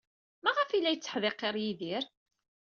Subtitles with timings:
[0.43, 2.03] Maɣef ay la yetteḥdiqir Yidir?